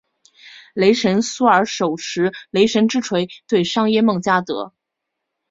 [0.73, 4.73] 雷神索尔手持雷神之锤对上耶梦加得。